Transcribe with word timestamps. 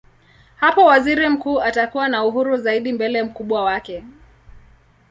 Hapo 0.55 0.85
waziri 0.85 1.29
mkuu 1.29 1.61
atakuwa 1.61 2.07
na 2.09 2.25
uhuru 2.25 2.57
zaidi 2.57 2.93
mbele 2.93 3.23
mkubwa 3.23 3.63
wake. 3.63 4.03